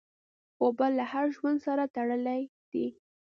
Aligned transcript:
اوبه 0.63 0.87
له 0.97 1.03
هر 1.11 1.25
ژوند 1.35 1.57
سره 1.65 1.83
تړلي 1.95 2.41
دي. 2.71 2.87